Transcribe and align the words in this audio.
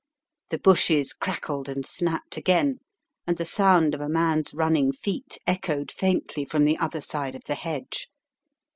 The 0.49 0.57
bushes 0.57 1.13
crackled 1.13 1.69
and 1.69 1.85
snapped 1.85 2.35
again, 2.35 2.79
and 3.27 3.37
the 3.37 3.45
sound 3.45 3.93
of 3.93 4.01
a 4.01 4.09
man's 4.09 4.51
running 4.51 4.91
feet 4.91 5.37
echoed 5.45 5.91
faintly 5.91 6.43
from 6.43 6.65
the 6.65 6.79
other 6.79 7.01
side 7.01 7.35
of 7.35 7.43
the 7.45 7.53
hedge. 7.53 8.07